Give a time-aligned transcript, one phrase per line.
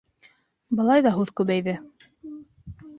[0.79, 1.79] Былай ҙа һүҙ күбәйҙе...